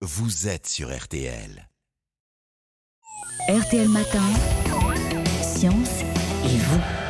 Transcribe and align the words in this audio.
vous 0.00 0.46
êtes 0.46 0.68
sur 0.68 0.96
RTL. 0.96 1.68
RTL 3.48 3.88
Matin, 3.88 4.22
Science 5.42 6.02
et 6.44 6.56
vous. 6.56 7.07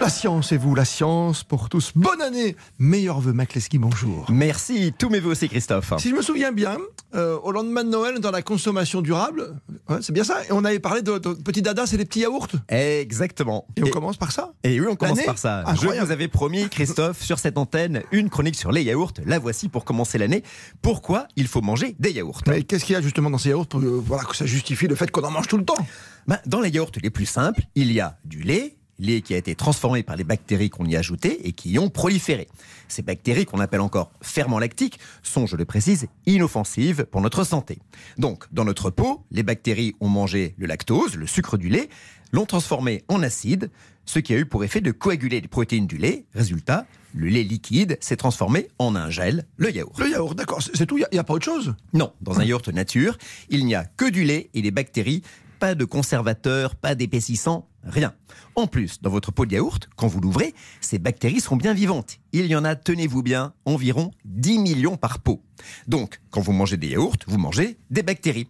La 0.00 0.08
science 0.08 0.52
et 0.52 0.56
vous, 0.56 0.74
la 0.74 0.84
science 0.84 1.42
pour 1.44 1.68
tous. 1.68 1.92
Bonne 1.94 2.22
année 2.22 2.56
Meilleur 2.78 3.20
vœu, 3.20 3.32
Macleski, 3.32 3.78
bonjour. 3.78 4.26
Merci, 4.30 4.92
tous 4.96 5.08
mes 5.10 5.18
voeux 5.18 5.32
aussi 5.32 5.48
Christophe. 5.48 5.92
Si 5.98 6.10
je 6.10 6.14
me 6.14 6.22
souviens 6.22 6.52
bien, 6.52 6.76
euh, 7.14 7.36
au 7.42 7.50
lendemain 7.50 7.82
de 7.84 7.88
Noël, 7.90 8.20
dans 8.20 8.30
la 8.30 8.42
consommation 8.42 9.00
durable, 9.02 9.60
ouais, 9.88 9.98
c'est 10.00 10.12
bien 10.12 10.24
ça, 10.24 10.44
et 10.44 10.52
on 10.52 10.64
avait 10.64 10.78
parlé 10.78 11.02
de, 11.02 11.18
de 11.18 11.34
petits 11.34 11.62
dadas 11.62 11.90
et 11.92 11.96
des 11.96 12.04
petits 12.04 12.20
yaourts. 12.20 12.48
Exactement. 12.68 13.66
Et 13.76 13.82
on 13.82 13.88
commence 13.90 14.16
par 14.16 14.30
ça 14.32 14.52
Et 14.62 14.80
oui, 14.80 14.86
on 14.88 14.96
commence 14.96 15.22
par 15.22 15.38
ça. 15.38 15.64
Je 15.66 15.70
Incroyable. 15.72 16.06
vous 16.06 16.12
avais 16.12 16.28
promis, 16.28 16.68
Christophe, 16.68 17.22
sur 17.22 17.38
cette 17.38 17.58
antenne, 17.58 18.02
une 18.12 18.30
chronique 18.30 18.56
sur 18.56 18.70
les 18.72 18.82
yaourts. 18.84 19.12
La 19.26 19.38
voici 19.38 19.68
pour 19.68 19.84
commencer 19.84 20.16
l'année. 20.18 20.42
Pourquoi 20.80 21.26
il 21.36 21.48
faut 21.48 21.60
manger 21.60 21.96
des 21.98 22.12
yaourts? 22.12 22.42
Mais 22.46 22.62
qu'est-ce 22.62 22.84
qu'il 22.84 22.94
y 22.94 22.96
a 22.96 23.02
justement 23.02 23.30
dans 23.30 23.38
ces 23.38 23.50
yaourts 23.50 23.66
pour 23.66 23.80
euh, 23.80 24.02
voilà, 24.06 24.24
que 24.24 24.36
ça 24.36 24.46
justifie 24.46 24.86
le 24.86 24.94
fait 24.94 25.10
qu'on 25.10 25.22
en 25.24 25.30
mange 25.30 25.48
tout 25.48 25.58
le 25.58 25.64
temps? 25.64 25.86
Ben, 26.26 26.38
Dans 26.46 26.60
les 26.60 26.70
yaourts 26.70 26.92
les 27.02 27.10
plus 27.10 27.26
simples, 27.26 27.62
il 27.74 27.92
y 27.92 28.00
a 28.00 28.18
du 28.24 28.42
lait 28.42 28.77
qui 28.98 29.34
a 29.34 29.36
été 29.36 29.54
transformé 29.54 30.02
par 30.02 30.16
les 30.16 30.24
bactéries 30.24 30.70
qu'on 30.70 30.84
y 30.84 30.96
a 30.96 30.98
ajoutées 30.98 31.46
et 31.46 31.52
qui 31.52 31.70
y 31.70 31.78
ont 31.78 31.88
proliféré. 31.88 32.48
Ces 32.88 33.02
bactéries, 33.02 33.46
qu'on 33.46 33.60
appelle 33.60 33.80
encore 33.80 34.10
ferments 34.20 34.58
lactiques, 34.58 34.98
sont, 35.22 35.46
je 35.46 35.56
le 35.56 35.64
précise, 35.64 36.08
inoffensives 36.26 37.04
pour 37.04 37.20
notre 37.20 37.44
santé. 37.44 37.78
Donc, 38.16 38.44
dans 38.52 38.64
notre 38.64 38.90
peau, 38.90 39.24
les 39.30 39.42
bactéries 39.42 39.94
ont 40.00 40.08
mangé 40.08 40.54
le 40.58 40.66
lactose, 40.66 41.14
le 41.14 41.26
sucre 41.26 41.56
du 41.56 41.68
lait, 41.68 41.88
l'ont 42.32 42.46
transformé 42.46 43.04
en 43.08 43.22
acide, 43.22 43.70
ce 44.04 44.18
qui 44.18 44.34
a 44.34 44.38
eu 44.38 44.46
pour 44.46 44.64
effet 44.64 44.80
de 44.80 44.90
coaguler 44.90 45.40
les 45.40 45.48
protéines 45.48 45.86
du 45.86 45.96
lait. 45.96 46.24
Résultat, 46.34 46.86
le 47.14 47.28
lait 47.28 47.42
liquide 47.42 47.98
s'est 48.00 48.16
transformé 48.16 48.68
en 48.78 48.96
un 48.96 49.10
gel, 49.10 49.46
le 49.56 49.70
yaourt. 49.70 49.98
Le 49.98 50.10
yaourt, 50.10 50.34
d'accord, 50.34 50.62
c'est 50.62 50.76
c'est 50.76 50.86
tout, 50.86 50.98
il 50.98 51.06
n'y 51.12 51.18
a, 51.18 51.24
pas 51.24 51.34
autre 51.34 51.44
chose? 51.44 51.74
Non, 51.92 52.12
dans 52.20 52.40
un 52.40 52.44
yaourt 52.44 52.68
nature, 52.68 53.18
il 53.48 53.64
n'y 53.64 53.74
a 53.74 53.84
que 53.84 54.08
du 54.08 54.24
lait 54.24 54.50
et 54.54 54.62
des 54.62 54.70
bactéries, 54.70 55.22
pas 55.58 55.74
de 55.74 55.84
conservateurs, 55.84 56.74
pas 56.74 56.94
d'épaississants, 56.94 57.68
rien. 57.84 58.14
En 58.54 58.66
plus, 58.66 59.00
dans 59.02 59.10
votre 59.10 59.32
pot 59.32 59.46
de 59.46 59.52
yaourt, 59.54 59.88
quand 59.96 60.06
vous 60.06 60.20
l'ouvrez, 60.20 60.54
ces 60.80 60.98
bactéries 60.98 61.40
sont 61.40 61.56
bien 61.56 61.74
vivantes. 61.74 62.18
Il 62.32 62.46
y 62.46 62.56
en 62.56 62.64
a, 62.64 62.76
tenez-vous 62.76 63.22
bien, 63.22 63.52
environ 63.64 64.10
10 64.24 64.58
millions 64.58 64.96
par 64.96 65.20
pot. 65.20 65.42
Donc, 65.86 66.20
quand 66.30 66.40
vous 66.40 66.52
mangez 66.52 66.76
des 66.76 66.88
yaourts, 66.88 67.16
vous 67.26 67.38
mangez 67.38 67.78
des 67.90 68.02
bactéries. 68.02 68.48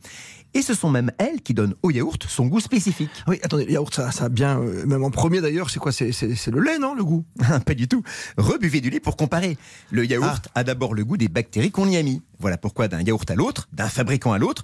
Et 0.55 0.63
ce 0.63 0.75
sont 0.75 0.89
même 0.89 1.13
elles 1.19 1.43
qui 1.43 1.53
donnent 1.53 1.75
au 1.83 1.91
yaourt 1.91 2.25
son 2.27 2.47
goût 2.47 2.61
spécifique. 2.61 3.11
Oui, 3.27 3.39
attendez, 3.43 3.67
le 3.67 3.73
yaourt, 3.73 3.95
ça, 3.95 4.11
ça 4.11 4.25
a 4.25 4.29
bien, 4.29 4.59
euh, 4.59 4.87
même 4.87 5.05
en 5.05 5.11
premier 5.11 5.41
d'ailleurs, 5.41 5.69
c'est 5.69 5.79
quoi 5.79 5.93
C'est 5.93 6.11
le 6.47 6.61
lait, 6.61 6.79
non, 6.79 6.95
le 6.95 7.05
goût? 7.05 7.25
Pas 7.67 7.75
du 7.75 7.87
tout. 7.87 8.03
Rebuvez 8.39 8.81
du 8.81 8.91
lait 8.91 9.01
pour 9.01 9.17
comparer. 9.17 9.59
Le 9.91 10.07
yaourt 10.07 10.49
a 10.55 10.65
d'abord 10.65 10.95
le 10.95 11.05
goût 11.05 11.17
des 11.17 11.29
bactéries 11.29 11.71
qu'on 11.71 11.89
y 11.89 11.97
a 11.97 12.03
mis. 12.03 12.23
Voilà 12.39 12.57
pourquoi 12.57 12.89
d'un 12.89 13.03
yaourt 13.03 13.31
à 13.31 13.35
l'autre, 13.35 13.69
d'un 13.73 13.89
fabricant 13.89 14.33
à 14.33 14.39
l'autre, 14.39 14.63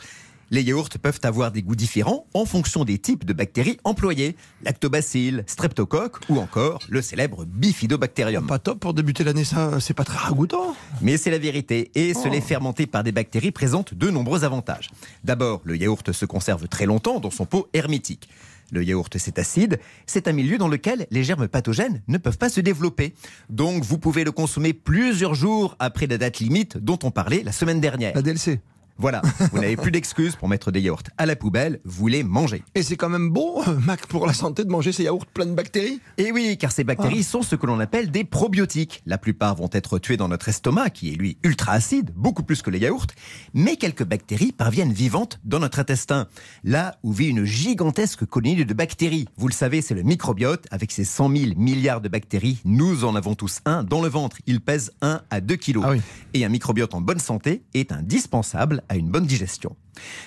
les 0.55 0.63
yaourts 0.63 0.89
peuvent 1.03 1.19
avoir 1.25 1.51
des 1.51 1.63
goûts 1.63 1.75
différents 1.75 2.27
en 2.33 2.45
fonction 2.45 2.85
des 2.85 2.99
types 2.99 3.25
de 3.25 3.33
bactéries 3.33 3.79
employées. 3.83 4.37
Lactobacilles, 4.63 5.43
streptocoque 5.49 6.19
ou 6.29 6.39
encore 6.39 6.79
le 6.89 7.03
célèbre 7.03 7.45
bifidobacterium. 7.45 8.47
Pas 8.47 8.61
top 8.61 8.79
pour 8.79 8.95
débuter 8.95 9.25
l'année, 9.25 9.43
ça, 9.43 9.81
c'est 9.81 9.95
pas 9.95 10.05
très 10.05 10.17
ragoûtant 10.19 10.77
Mais 11.03 11.17
c'est 11.17 11.33
la 11.33 11.39
vérité. 11.39 11.91
Et 11.97 12.15
ce 12.15 12.29
Oh. 12.29 12.31
lait 12.31 12.41
fermenté 12.41 12.87
par 12.87 13.03
des 13.03 13.11
bactéries 13.11 13.51
présente 13.51 13.95
de 13.95 14.11
nombreux 14.11 14.45
avantages. 14.45 14.91
D'abord, 15.25 15.61
le 15.65 15.77
yaourt 15.77 16.13
se 16.13 16.25
conserve 16.25 16.69
très 16.69 16.87
longtemps 16.87 17.19
dans 17.19 17.33
son 17.33 17.47
pot 17.47 17.69
hermétique. 17.75 18.29
Le 18.71 18.85
yaourt, 18.85 19.13
c'est 19.19 19.41
acide. 19.41 19.81
C'est 20.07 20.29
un 20.29 20.33
milieu 20.33 20.57
dans 20.57 20.69
lequel 20.69 21.07
les 21.11 21.25
germes 21.25 21.49
pathogènes 21.49 22.01
ne 22.07 22.17
peuvent 22.17 22.39
pas 22.39 22.49
se 22.49 22.61
développer. 22.61 23.13
Donc, 23.51 23.83
vous 23.83 23.99
pouvez 23.99 24.23
le 24.23 24.31
consommer 24.33 24.73
plusieurs 24.73 25.35
jours 25.35 25.75
après 25.81 26.07
la 26.07 26.17
date 26.17 26.39
limite 26.39 26.79
dont 26.79 26.99
on 27.03 27.11
parlait 27.11 27.43
la 27.43 27.53
semaine 27.53 27.81
dernière. 27.81 28.15
La 28.15 28.23
DLC. 28.23 28.61
Voilà. 28.97 29.23
Vous 29.53 29.59
n'avez 29.59 29.77
plus 29.77 29.91
d'excuses 29.91 30.37
pour 30.37 30.49
mettre 30.49 30.71
des 30.71 30.81
yaourts 30.81 31.03
à 31.19 31.27
la 31.27 31.37
poubelle. 31.37 31.81
Vous 31.85 32.07
les 32.07 32.23
mangez. 32.23 32.63
Et 32.75 32.83
c'est 32.83 32.97
quand 32.97 33.09
même 33.09 33.31
bon, 33.31 33.63
euh, 33.67 33.79
Mac, 33.81 34.07
pour 34.07 34.27
la 34.27 34.33
santé 34.33 34.65
de 34.65 34.71
manger 34.71 34.93
ces 34.93 35.05
yaourts 35.05 35.27
pleins 35.27 35.47
de 35.47 35.55
bactéries? 35.55 36.01
Et 36.17 36.31
oui, 36.33 36.57
car 36.59 36.73
ces 36.73 36.85
bactéries 36.85 37.25
sont 37.25 37.43
ce 37.43 37.57
que 37.57 37.67
l'on 37.67 37.81
appelle 37.81 38.11
des 38.11 38.25
probiotiques. 38.25 39.03
La 39.07 39.19
plupart 39.19 39.57
vont 39.57 39.71
être 39.73 39.99
tuées 39.99 40.17
dans 40.17 40.29
notre 40.29 40.49
estomac, 40.49 40.91
qui 40.91 41.13
est 41.13 41.17
lui 41.17 41.39
ultra 41.43 41.73
acide, 41.73 42.13
beaucoup 42.15 42.43
plus 42.43 42.63
que 42.63 42.71
les 42.71 42.79
yaourts. 42.79 43.07
Mais 43.53 43.77
quelques 43.77 44.05
bactéries 44.05 44.53
parviennent 44.53 44.93
vivantes 44.93 45.41
dans 45.45 45.59
notre 45.59 45.81
intestin. 45.81 46.29
Là 46.63 46.97
où 47.03 47.13
vit 47.13 47.29
une 47.29 47.45
gigantesque 47.45 48.25
colonie 48.25 48.65
de 48.65 48.75
bactéries. 48.75 49.27
Vous 49.37 49.49
le 49.49 49.53
savez, 49.53 49.83
c'est 49.83 49.95
le 49.95 50.03
microbiote. 50.03 50.67
Avec 50.71 50.93
ses 50.93 51.05
100 51.05 51.37
000 51.37 51.53
milliards 51.57 52.01
de 52.01 52.09
bactéries, 52.09 52.59
nous 52.65 53.05
en 53.05 53.17
avons 53.17 53.35
tous 53.35 53.61
un 53.65 53.83
dans 53.83 54.03
le 54.03 54.09
ventre. 54.09 54.37
Il 54.47 54.61
pèse 54.61 54.93
1 55.03 55.23
à 55.31 55.41
2 55.41 55.57
kilos. 55.57 55.85
Ah 55.87 55.91
oui. 55.91 56.01
Et 56.35 56.45
un 56.45 56.49
microbiote 56.49 56.95
en 56.95 57.01
bonne 57.01 57.19
santé 57.19 57.63
est 57.75 57.93
indispensable 57.93 58.83
à 58.89 58.97
une 58.97 59.09
bonne 59.09 59.27
digestion. 59.27 59.77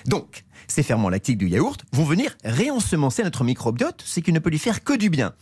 Donc, 0.06 0.44
ces 0.66 0.82
ferments 0.82 1.08
lactiques 1.08 1.38
du 1.38 1.48
yaourt 1.48 1.84
vont 1.92 2.04
venir 2.04 2.36
réensemencer 2.44 3.22
notre 3.22 3.44
microbiote, 3.44 4.02
ce 4.04 4.20
qui 4.20 4.32
ne 4.32 4.38
peut 4.38 4.50
lui 4.50 4.58
faire 4.58 4.84
que 4.84 4.94
du 4.94 5.10
bien. 5.10 5.34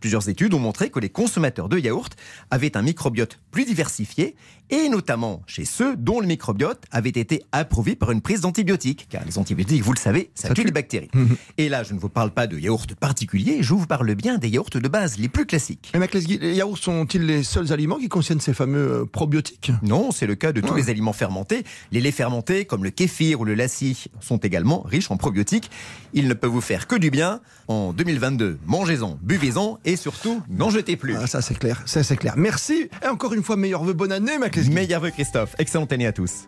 Plusieurs 0.00 0.28
études 0.28 0.54
ont 0.54 0.58
montré 0.58 0.90
que 0.90 0.98
les 0.98 1.10
consommateurs 1.10 1.68
de 1.68 1.78
yaourt 1.78 2.14
avaient 2.50 2.76
un 2.76 2.82
microbiote 2.82 3.38
plus 3.50 3.64
diversifié, 3.64 4.34
et 4.70 4.88
notamment 4.88 5.42
chez 5.46 5.64
ceux 5.64 5.96
dont 5.96 6.20
le 6.20 6.26
microbiote 6.28 6.82
avait 6.92 7.08
été 7.10 7.42
approuvé 7.52 7.96
par 7.96 8.12
une 8.12 8.20
prise 8.20 8.40
d'antibiotiques. 8.40 9.06
Car 9.10 9.24
les 9.26 9.36
antibiotiques, 9.36 9.82
vous 9.82 9.92
le 9.92 9.98
savez, 9.98 10.30
ça, 10.34 10.48
Ça 10.48 10.54
tue 10.54 10.60
tue. 10.62 10.66
les 10.68 10.72
bactéries. 10.72 11.10
Et 11.58 11.68
là, 11.68 11.82
je 11.82 11.92
ne 11.92 11.98
vous 11.98 12.08
parle 12.08 12.30
pas 12.30 12.46
de 12.46 12.56
yaourt 12.58 12.94
particulier, 12.94 13.58
je 13.62 13.74
vous 13.74 13.86
parle 13.86 14.14
bien 14.14 14.38
des 14.38 14.48
yaourts 14.48 14.70
de 14.72 14.88
base, 14.88 15.18
les 15.18 15.28
plus 15.28 15.44
classiques. 15.44 15.92
Mais 15.98 16.08
les 16.14 16.54
yaourts 16.54 16.78
sont-ils 16.78 17.26
les 17.26 17.42
seuls 17.42 17.72
aliments 17.72 17.96
qui 17.98 18.08
contiennent 18.08 18.40
ces 18.40 18.54
fameux 18.54 19.00
euh, 19.02 19.04
probiotiques? 19.06 19.72
Non, 19.82 20.12
c'est 20.12 20.26
le 20.26 20.36
cas 20.36 20.52
de 20.52 20.60
tous 20.60 20.72
Ouais. 20.74 20.80
les 20.82 20.88
aliments 20.90 21.12
fermentés. 21.12 21.64
Les 21.90 22.00
laits 22.00 22.14
fermentés, 22.14 22.64
comme 22.64 22.84
le 22.84 22.90
kéfir 22.90 23.40
ou 23.40 23.44
le 23.44 23.54
lassi, 23.54 24.04
sont 24.20 24.36
également 24.38 24.82
riches 24.82 25.10
en 25.10 25.16
probiotiques. 25.16 25.68
Ils 26.12 26.28
ne 26.28 26.34
peuvent 26.34 26.50
vous 26.50 26.60
faire 26.60 26.86
que 26.86 26.94
du 26.94 27.10
bien. 27.10 27.40
En 27.66 27.92
2022, 27.92 28.58
mangez-en, 28.66 29.18
buvez-en 29.22 29.78
et 29.84 29.89
surtout, 29.96 30.42
n'en 30.48 30.70
jetez 30.70 30.96
plus. 30.96 31.16
Ah, 31.16 31.26
ça 31.26 31.42
c'est 31.42 31.58
clair, 31.58 31.82
ça 31.86 32.02
c'est 32.02 32.16
clair. 32.16 32.34
Merci 32.36 32.88
et 33.02 33.08
encore 33.08 33.32
une 33.34 33.42
fois 33.42 33.56
meilleur 33.56 33.84
vœu 33.84 33.92
bonne 33.92 34.12
année, 34.12 34.38
Mac. 34.38 34.56
Lesguy. 34.56 34.74
Meilleur 34.74 35.00
vœu 35.00 35.10
Christophe, 35.10 35.54
excellente 35.58 35.92
année 35.92 36.06
à 36.06 36.12
tous. 36.12 36.46